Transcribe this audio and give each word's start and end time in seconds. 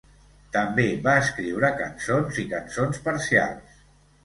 També 0.53 0.85
va 1.07 1.13
escriure 1.25 1.71
cançons 1.83 2.41
i 2.47 2.49
cançons 2.57 3.05
parcials. 3.07 3.81